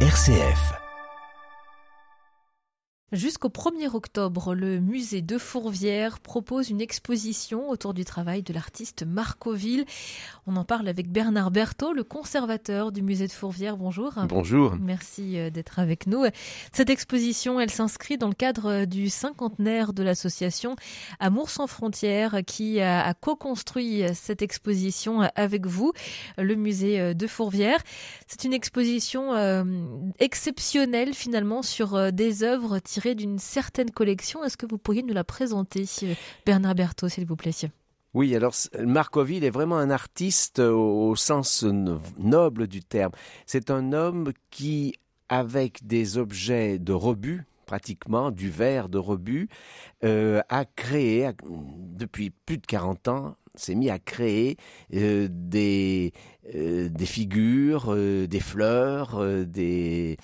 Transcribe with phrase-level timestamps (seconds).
[0.00, 0.85] RCF.
[3.12, 9.04] Jusqu'au 1er octobre, le musée de Fourvière propose une exposition autour du travail de l'artiste
[9.06, 9.84] Marcoville.
[10.48, 13.76] On en parle avec Bernard Berthaud, le conservateur du musée de Fourvière.
[13.76, 14.12] Bonjour.
[14.28, 14.74] Bonjour.
[14.80, 16.24] Merci euh, d'être avec nous.
[16.72, 20.74] Cette exposition, elle s'inscrit dans le cadre du cinquantenaire de l'association
[21.20, 25.92] Amour sans frontières qui a co-construit cette exposition avec vous,
[26.38, 27.78] le musée de Fourvière.
[28.26, 29.62] C'est une exposition euh,
[30.18, 34.44] exceptionnelle finalement sur euh, des œuvres d'une certaine collection.
[34.44, 35.84] Est-ce que vous pourriez nous la présenter,
[36.44, 37.52] Bernard Berthaud, s'il vous plaît?
[38.14, 41.64] Oui, alors Marcoville est vraiment un artiste au, sens
[42.18, 43.12] noble du terme.
[43.44, 44.94] C'est un homme qui,
[45.28, 49.48] avec des objets de rebut, pratiquement du verre de rebut,
[50.04, 54.56] euh, a créé, depuis plus de 40 ans, s'est mis à créer
[54.94, 56.12] euh, des,
[56.54, 60.16] euh, des figures, des fleurs, des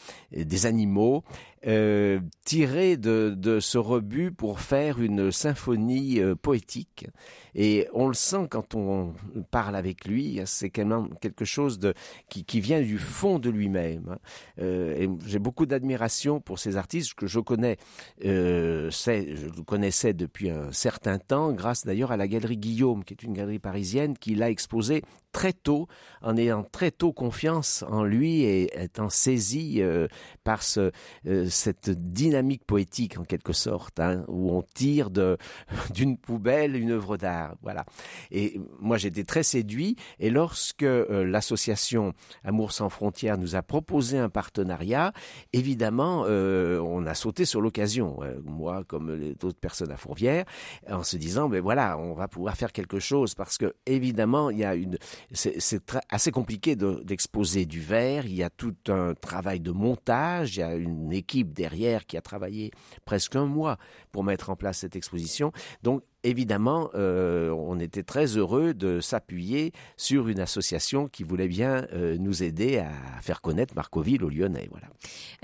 [0.64, 1.24] animaux
[1.66, 7.06] euh, tiré de, de, ce rebut pour faire une symphonie euh, poétique.
[7.54, 9.14] Et on le sent quand on
[9.50, 11.94] parle avec lui, c'est quelque chose de,
[12.28, 14.16] qui, qui vient du fond de lui-même.
[14.58, 17.76] Euh, J'ai beaucoup d'admiration pour ces artistes que je connais,
[18.24, 23.22] euh, je connaissais depuis un certain temps, grâce d'ailleurs à la galerie Guillaume, qui est
[23.22, 25.88] une galerie parisienne, qui l'a exposé très tôt,
[26.20, 30.06] en ayant très tôt confiance en lui et étant saisi euh,
[30.44, 30.92] par ce,
[31.26, 35.10] euh, cette dynamique poétique en quelque sorte, hein, où on tire
[35.94, 37.54] d'une poubelle une œuvre d'art.
[37.62, 37.84] Voilà.
[38.30, 39.96] Et moi j'étais très séduit.
[40.18, 42.12] Et lorsque euh, l'association
[42.44, 45.12] Amour sans frontières nous a proposé un partenariat,
[45.52, 48.20] évidemment on a sauté sur l'occasion.
[48.44, 50.44] moi comme les autres personnes à Fourvière,
[50.88, 54.58] en se disant ben voilà on va pouvoir faire quelque chose parce que évidemment il
[54.58, 54.98] y a une
[55.32, 58.26] c'est assez compliqué d'exposer du verre.
[58.26, 60.56] Il y a tout un travail de montage.
[60.56, 62.70] Il y a une équipe derrière qui a travaillé
[63.04, 63.78] presque un mois
[64.10, 65.52] pour mettre en place cette exposition.
[65.82, 71.86] Donc, évidemment, euh, on était très heureux de s'appuyer sur une association qui voulait bien
[71.92, 74.68] euh, nous aider à faire connaître Marcoville au Lyonnais.
[74.70, 74.88] Voilà.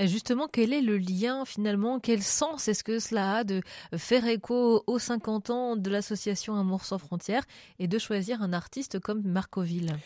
[0.09, 2.01] Justement, quel est le lien finalement?
[2.01, 3.61] Quel sens est-ce que cela a de
[3.97, 7.45] faire écho aux 50 ans de l'association Amour sans frontières
[7.79, 9.97] et de choisir un artiste comme Marcoville?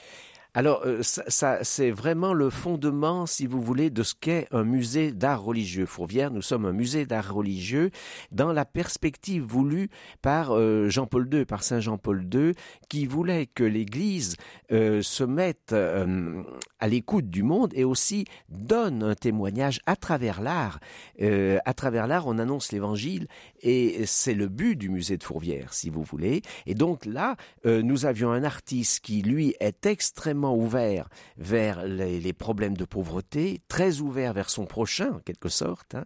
[0.54, 5.12] Alors, euh, ça, c'est vraiment le fondement, si vous voulez, de ce qu'est un musée
[5.12, 5.86] d'art religieux.
[5.86, 7.90] Fourvière, nous sommes un musée d'art religieux
[8.32, 9.88] dans la perspective voulue
[10.20, 12.52] par euh, Jean-Paul II, par Saint Jean-Paul II,
[12.90, 14.36] qui voulait que l'Église
[14.72, 20.80] euh, se mette à l'écoute du monde et aussi donne un témoignage à travers l'art.
[21.18, 23.26] à travers l'art, on annonce l'Évangile
[23.62, 26.42] et c'est le but du musée de Fourvière, si vous voulez.
[26.66, 32.76] Et donc là, nous avions un artiste qui, lui, est extrêmement ouvert vers les, problèmes
[32.76, 36.04] de pauvreté, très ouvert vers son prochain en quelque sorte, hein.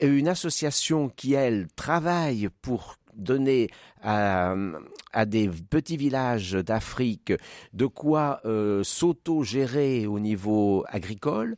[0.00, 3.68] une association qui elle travaille pour donner
[4.02, 4.54] à,
[5.26, 7.32] des petits villages d'Afrique
[7.72, 11.56] de quoi euh, s'auto-gérer au niveau agricole.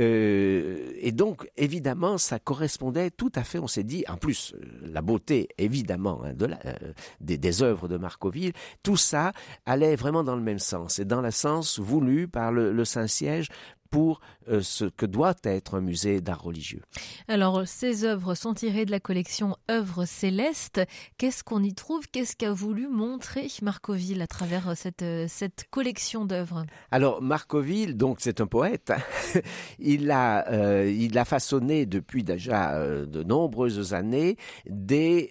[0.00, 5.02] Euh, et donc, évidemment, ça correspondait tout à fait, on s'est dit, en plus, la
[5.02, 8.52] beauté, évidemment, hein, euh, des, œuvres de Marcoville,
[8.82, 9.32] tout ça
[9.66, 13.48] allait vraiment dans le même sens, et dans le sens voulu par le Saint-Siège
[13.92, 16.80] pour euh, ce que doit être un musée d'art religieux.
[17.28, 20.80] Alors, ces œuvres sont tirées de la collection Œuvres célestes.
[21.18, 22.08] Qu'est-ce qu'on y trouve?
[22.10, 26.64] Qu'est-ce qu'a voulu montrer Marcoville à travers euh, cette, euh, cette collection d'œuvres?
[26.90, 28.92] Alors, Marcoville, donc, c'est un poète.
[29.78, 35.30] il, a, il a façonné depuis déjà de nombreuses années des,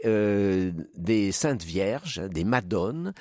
[0.96, 3.14] des saintes vierges, des madones,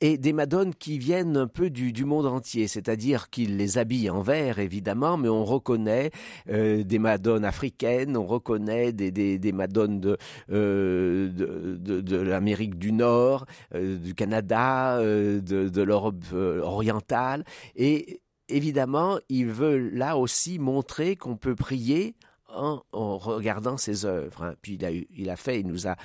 [0.00, 4.10] et des madones qui viennent un peu du, du monde entier, c'est-à-dire qu'il les habille
[4.10, 6.10] en vert évidemment, mais on reconnaît
[6.48, 10.16] euh, des madones africaines, on reconnaît des, des, des madones de,
[10.50, 17.44] euh, de, l'Amérique du Nord, euh, du Canada, de, l'Europe orientale,
[17.76, 22.14] et évidemment, il veut là aussi montrer qu'on peut prier
[22.54, 22.82] en,
[23.18, 24.42] regardant ses œuvres.
[24.42, 24.54] Hein.
[24.62, 24.78] Puis
[25.16, 25.96] il a, fait, il nous a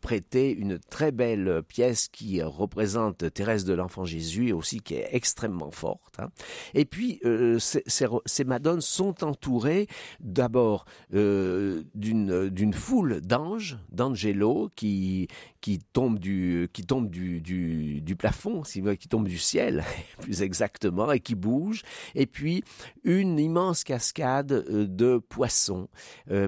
[0.00, 5.70] prêté une très belle pièce qui représente Thérèse de l'Enfant Jésus aussi qui est extrêmement
[5.70, 6.18] forte.
[6.18, 6.28] Hein.
[6.74, 9.86] Et puis euh, ces, madones sont entourées
[10.20, 10.84] d'abord
[11.14, 15.28] euh, d'une foule d'anges, d'angelo qui
[15.60, 19.82] qui tombent du qui tombent du, du, plafond, qui tombent du ciel
[20.18, 21.82] plus exactement et qui bougent.
[22.14, 22.62] Et puis
[23.02, 25.88] une immense cascade euh, de poissons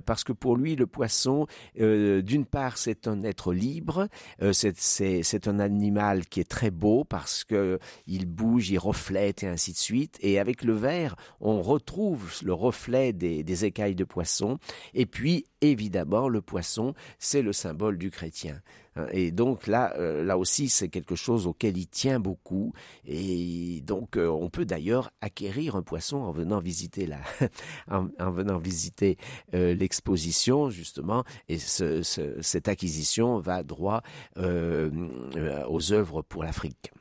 [0.04, 1.46] parce que pour lui, le poisson,
[1.76, 4.08] d'une part, c'est un être libre,
[4.52, 9.72] c'est un animal qui est très beau parce que il bouge, il reflète et ainsi
[9.72, 10.18] de suite.
[10.20, 14.58] Et avec le verre, on retrouve le reflet des écailles de poisson.
[14.94, 18.60] Et puis, évidemment, le poisson, c'est le symbole du chrétien.
[18.96, 22.72] Hein, et donc là, euh, là aussi, c'est quelque chose auquel il tient beaucoup.
[23.06, 27.20] Et donc, euh, on peut d'ailleurs acquérir un poisson en venant visiter la,
[27.90, 29.18] en, venant visiter
[29.54, 31.24] euh, l'exposition justement.
[31.48, 34.02] Et cette acquisition va droit
[34.36, 36.92] aux œuvres pour l'Afrique.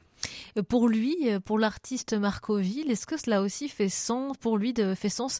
[0.70, 5.40] Pour lui, pour l'artiste Marcoville, est-ce que cela aussi fait sens pour lui fait sens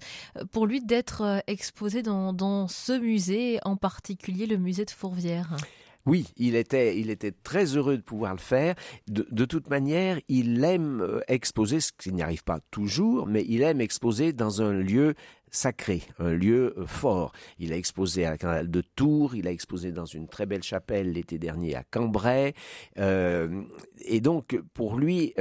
[0.52, 5.58] pour lui d'être exposé dans ce musée, en particulier le musée de Fourvière?
[6.06, 8.76] Oui, il était, très heureux de pouvoir le faire.
[9.08, 13.64] De, toute manière, il aime euh, exposer, ce qui n'y arrive pas toujours, mais il
[13.64, 15.16] aime exposer dans un lieu
[15.50, 17.32] sacré, un lieu euh, fort.
[17.58, 20.62] Il a exposé à la canal de Tours, il a exposé dans une très belle
[20.62, 22.54] chapelle l'été dernier à Cambrai.
[23.00, 23.64] Euh,
[24.02, 25.34] et donc, pour lui,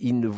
[0.00, 0.30] il,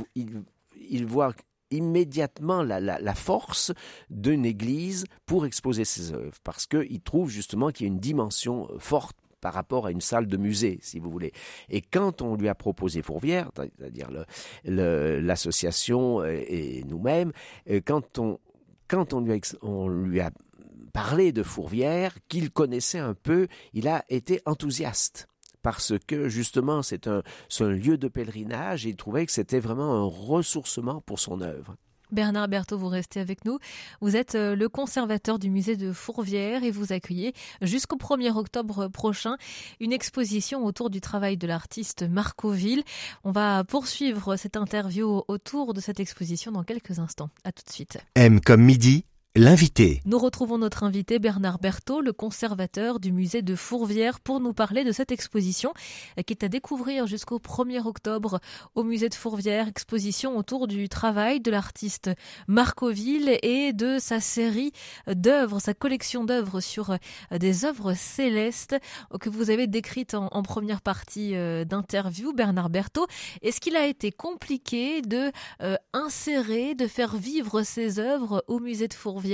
[0.74, 1.34] il, voit
[1.70, 3.72] immédiatement la, la force
[4.10, 8.68] d'une église pour exposer ses œuvres, parce qu'il trouve justement qu'il y a une dimension
[8.78, 11.32] forte par rapport à une salle de musée, si vous voulez.
[11.68, 14.10] Et quand on lui a proposé Fourvière, c'est-à-dire
[14.64, 17.32] l'association et, nous-mêmes,
[17.70, 18.38] euh, quand on,
[18.88, 20.30] quand on lui, a, on lui a
[20.92, 25.28] parlé de Fourvière, qu'il connaissait un peu, il a été enthousiaste
[25.62, 27.22] parce que justement c'est un,
[27.60, 31.76] un lieu de pèlerinage et il trouvait que c'était vraiment un ressourcement pour son œuvre.
[32.12, 33.58] Bernard Berthaud, vous restez avec nous.
[34.00, 38.88] Vous êtes euh, le conservateur du musée de Fourvière et vous accueillez jusqu'au 1er octobre
[38.88, 39.36] prochain
[39.80, 42.82] une exposition autour du travail de l'artiste Marcoville.
[43.24, 47.30] On va poursuivre cette interview autour de cette exposition dans quelques instants.
[47.44, 47.98] À tout de suite.
[48.14, 49.04] M comme midi
[50.04, 54.82] Nous retrouvons notre invité Bernard Berthaud, le conservateur du musée de Fourvière, pour nous parler
[54.82, 55.72] de cette exposition
[56.26, 58.40] qui est à découvrir jusqu'au 1er octobre
[58.74, 59.68] au musée de Fourvière.
[59.68, 62.10] Exposition autour du travail de l'artiste
[62.48, 64.72] Marcoville et de sa série
[65.06, 66.96] d'œuvres, sa collection d'œuvres sur
[67.30, 68.74] des œuvres célestes
[69.20, 73.06] que vous avez décrites en, première partie euh, d'interview, Bernard Berthaud.
[73.42, 75.30] Est-ce qu'il a été compliqué de
[75.62, 79.27] euh, insérer, de faire vivre ces œuvres au musée de Fourvière?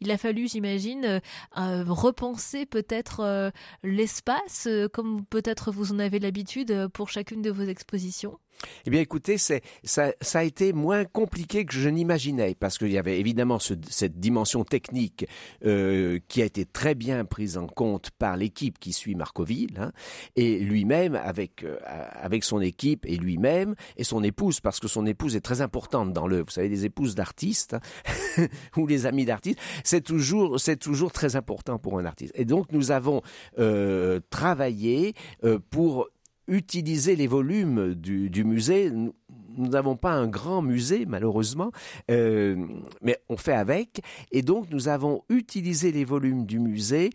[0.00, 1.20] Il a fallu, j'imagine, euh,
[1.56, 3.50] euh, repenser peut-être euh,
[3.82, 8.38] l'espace, comme peut-être vous en avez l'habitude pour chacune de vos expositions.
[8.86, 12.90] Eh bien, écoutez, c'est, ça, ça, a été moins compliqué que je n'imaginais, parce qu'il
[12.90, 15.26] y avait évidemment cette dimension technique
[15.64, 19.92] euh, qui a été très bien prise en compte par l'équipe qui suit Marcoville, hein,
[20.36, 25.06] et lui-même, avec, euh, avec son équipe et lui-même, et son épouse, parce que son
[25.06, 28.46] épouse est très importante dans le, vous savez, les épouses d'artistes, hein,
[28.76, 32.32] ou les amis d'artistes, c'est toujours, c'est toujours très important pour un artiste.
[32.34, 33.22] Et donc, nous avons
[33.58, 35.14] euh, travaillé
[35.44, 36.08] euh, pour
[36.48, 38.90] utiliser les volumes du, musée.
[38.90, 41.70] Nous n'avons pas un grand musée, malheureusement,
[42.10, 42.56] euh,
[43.02, 44.00] mais on fait avec.
[44.32, 47.10] Et donc, nous avons utilisé les volumes du musée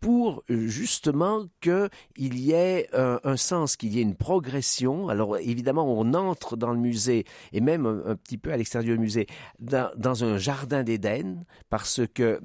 [0.00, 5.08] pour justement qu'il y ait un, sens, qu'il y ait une progression.
[5.08, 9.00] Alors évidemment, on entre dans le musée et même un, petit peu à l'extérieur du
[9.00, 9.26] musée
[9.58, 12.40] dans, dans un jardin d'Éden parce que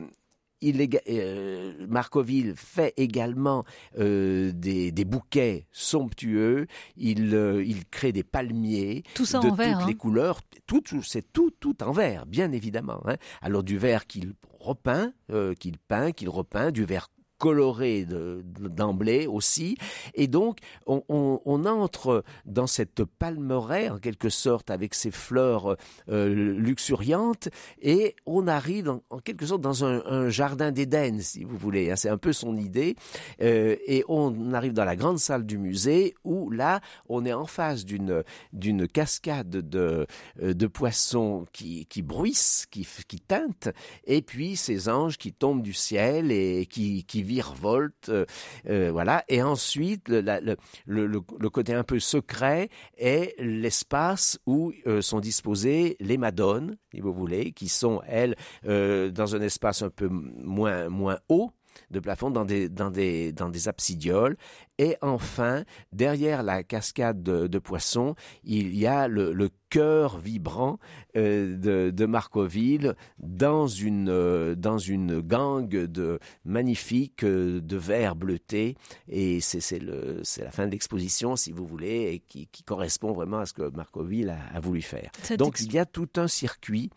[0.62, 3.66] il euh, Marcoville fait également
[3.98, 6.68] euh, des, bouquets somptueux.
[6.96, 9.94] Il, euh, il crée des palmiers tout ça de toutes les hein.
[9.98, 10.42] couleurs.
[10.68, 13.02] Tout, c'est tout, tout en vert, bien évidemment.
[13.06, 13.16] Hein.
[13.42, 15.14] Alors du vert qu'il repeint,
[15.60, 17.10] qu'il peint, qu'il repeint, du vert
[17.42, 19.76] coloré d'emblée aussi.
[20.14, 25.76] Et donc, on, entre dans cette palmeraie, en quelque sorte, avec ses fleurs
[26.10, 27.50] euh, luxuriantes,
[27.82, 31.90] et on arrive en, quelque sorte dans un, jardin d'Éden, si vous voulez.
[31.90, 31.96] Hein.
[31.96, 32.96] C'est un peu son idée.
[33.42, 36.80] Euh, et on arrive dans la grande salle du musée, où là,
[37.10, 40.06] on est en face d'une cascade de,
[40.44, 43.70] euh, de poissons qui, qui bruissent, qui, qui teintent,
[44.06, 48.26] et puis ces anges qui tombent du ciel et qui, qui virevolte, euh,
[48.70, 49.24] euh, voilà.
[49.30, 56.18] Et ensuite, le, le, côté un peu secret est l'espace où euh, sont disposées les
[56.18, 61.52] madones, si vous voulez, qui sont elles dans un espace un peu moins moins haut
[61.90, 64.38] de plafond dans des, dans des, dans des absidioles.
[64.78, 70.80] Et enfin, derrière la cascade de, poissons, il y a le, le cœur vibrant
[71.16, 78.16] euh, de, de, Marcoville dans une, euh, dans une gangue de magnifiques euh, de verre
[78.16, 78.76] bleuté.
[79.08, 83.46] Et c'est la fin de l'exposition, si vous voulez, et qui, qui, correspond vraiment à
[83.46, 85.12] ce que Marcoville a, a voulu faire.
[85.38, 86.90] Donc il y a tout un circuit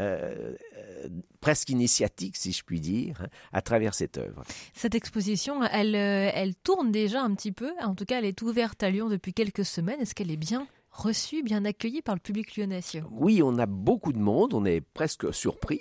[0.00, 1.08] euh, euh,
[1.40, 4.42] presque initiatique, si je puis dire, hein, à travers cette œuvre.
[4.72, 7.72] Cette exposition, elle, euh, elle tourne déjà un petit peu.
[7.82, 10.00] En tout cas, elle est ouverte à Lyon depuis quelques semaines.
[10.00, 12.80] Est-ce qu'elle est bien reçu, bien accueilli par le public lyonnais.
[13.10, 15.80] Oui, on a beaucoup de monde, on est presque surpris,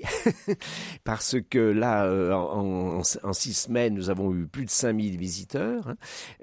[1.04, 3.04] parce que là, euh, en,
[3.34, 5.90] six semaines, nous avons eu plus de 5000 visiteurs.
[5.90, 5.96] Hein.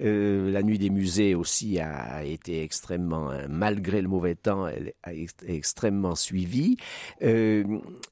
[0.02, 4.92] Euh, la nuit des musées aussi a été extrêmement, hein, malgré le mauvais temps, elle
[5.02, 5.12] a
[5.46, 6.76] extrêmement suivie.
[7.22, 7.64] Euh,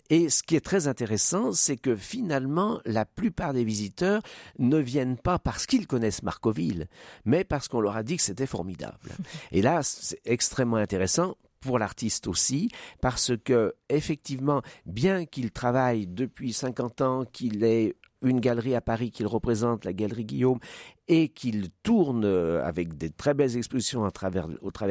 [0.08, 4.22] et ce qui est très intéressant, c'est que finalement, la plupart des visiteurs
[4.58, 6.86] ne viennent pas parce qu'ils connaissent Marcoville,
[7.24, 9.10] mais parce qu'on leur a dit que c'était formidable.
[9.52, 12.68] Et là, c'est extrêmement intéressant pour l'artiste aussi,
[13.00, 19.10] parce que effectivement, bien qu'il travaille depuis 50 ans, qu'il ait une galerie à Paris
[19.10, 20.60] qu'il représente, la galerie Guillaume,
[21.08, 24.48] et qu'il tourne euh, avec des très belles expositions au travers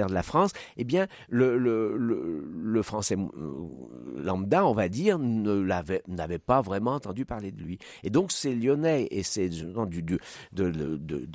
[0.07, 6.93] de la France, eh bien, le, français euh, lambda, on va dire, n'avait pas vraiment
[6.93, 7.79] entendu parler de lui.
[8.03, 10.19] Et donc, ces Lyonnais et ces gens de,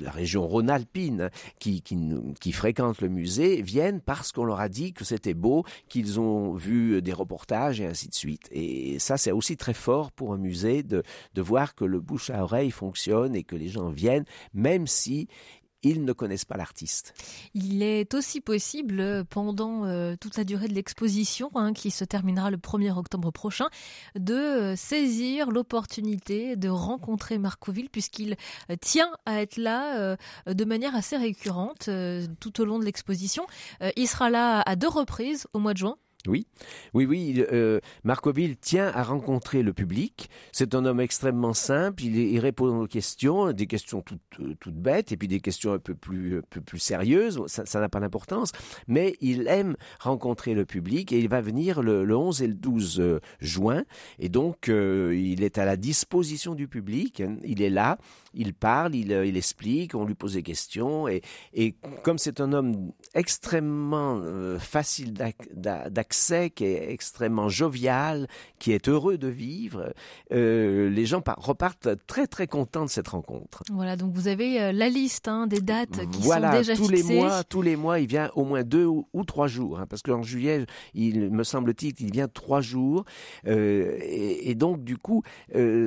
[0.02, 5.04] la région rhône-alpine qui, qui, fréquentent le musée viennent parce qu'on leur a dit que
[5.04, 8.49] c'était beau, qu'ils ont vu des reportages et ainsi de suite.
[8.50, 11.02] Et ça, c'est aussi très fort pour un musée de,
[11.37, 14.25] voir que le bouche à oreille fonctionne et que les gens viennent,
[14.86, 15.28] si
[15.82, 17.14] ils ne connaissent pas l'artiste.
[17.54, 22.04] Il est aussi possible, euh, pendant euh, toute la durée de l'exposition, hein, qui se
[22.04, 23.68] terminera le 1er octobre prochain,
[24.14, 28.36] de euh, saisir l'opportunité de rencontrer Marcoville, puisqu'il
[28.80, 31.88] tient à être là de manière assez récurrente
[32.40, 33.46] tout au long de l'exposition.
[33.96, 35.96] il sera là à deux reprises au mois de juin.
[36.26, 36.46] Oui,
[36.92, 37.44] oui, oui.
[37.52, 40.28] Euh, Marcoville tient à rencontrer le public.
[40.52, 42.04] C'est un homme extrêmement simple.
[42.04, 45.78] Il, répond aux questions, des questions toutes, euh, toutes, bêtes, et puis des questions un
[45.78, 47.42] peu plus, un peu plus sérieuses.
[47.46, 48.52] Ça n'a pas d'importance.
[48.86, 53.00] Mais il aime rencontrer le public et il va venir le, 11 et le 12
[53.00, 53.84] euh, juin.
[54.18, 57.22] Et donc, il est à la disposition du public.
[57.44, 57.98] Il est là,
[58.34, 61.08] il parle, il, il explique, on lui pose des questions.
[61.08, 61.22] Et,
[61.52, 64.22] et comme c'est un homme extrêmement
[64.58, 65.14] facile
[65.54, 69.92] d'accès, qui est extrêmement jovial, qui est heureux de vivre.
[70.32, 73.62] Euh, les gens repartent très très contents de cette rencontre.
[73.72, 77.08] Voilà, donc vous avez euh, la liste hein, des dates qui sont déjà tous fixées.
[77.08, 80.02] les mois, tous les mois, il vient au moins deux ou, trois jours, hein, parce
[80.02, 83.04] qu'en juillet, il me semble-t-il qu'il vient trois jours,
[83.46, 85.22] euh, et, donc du coup,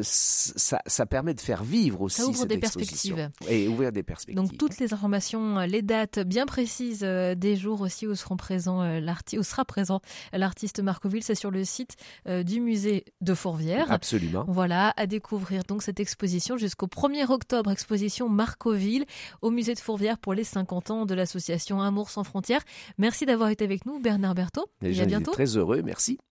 [0.01, 4.35] ça, ça, permet de faire vivre aussi ça ouvre des perspectives et ouvrir des perspectives.
[4.35, 9.39] Donc toutes les informations, les dates bien précises des jours aussi où seront présents l'artiste,
[9.39, 11.23] où sera présent l'artiste Marcoville.
[11.23, 11.95] C'est sur le site
[12.27, 13.91] euh, du musée de Fourvière.
[13.91, 14.45] Absolument.
[14.47, 19.05] Voilà, à découvrir donc cette exposition jusqu'au 1er octobre, exposition Marcoville
[19.41, 22.61] au musée de Fourvière pour les 50 ans de l'association Amour sans frontières.
[22.97, 24.65] Merci d'avoir été avec nous, Bernard Berthaud.
[24.81, 25.31] Et, à bientôt.
[25.31, 26.17] Très heureux, merci.